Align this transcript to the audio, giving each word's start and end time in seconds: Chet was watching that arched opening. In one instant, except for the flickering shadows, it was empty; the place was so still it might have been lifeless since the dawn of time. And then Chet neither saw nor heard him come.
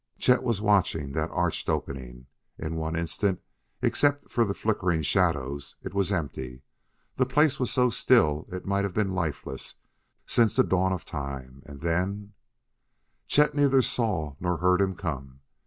Chet 0.17 0.41
was 0.41 0.63
watching 0.63 1.11
that 1.11 1.29
arched 1.29 1.69
opening. 1.69 2.25
In 2.57 2.73
one 2.73 2.95
instant, 2.95 3.39
except 3.83 4.31
for 4.31 4.43
the 4.45 4.55
flickering 4.55 5.03
shadows, 5.03 5.75
it 5.83 5.93
was 5.93 6.11
empty; 6.11 6.63
the 7.17 7.25
place 7.27 7.59
was 7.59 7.69
so 7.69 7.91
still 7.91 8.47
it 8.51 8.65
might 8.65 8.83
have 8.83 8.95
been 8.95 9.11
lifeless 9.13 9.75
since 10.25 10.55
the 10.55 10.63
dawn 10.63 10.91
of 10.91 11.05
time. 11.05 11.61
And 11.67 11.81
then 11.81 12.33
Chet 13.27 13.53
neither 13.53 13.83
saw 13.83 14.35
nor 14.39 14.57
heard 14.57 14.81
him 14.81 14.95
come. 14.95 15.41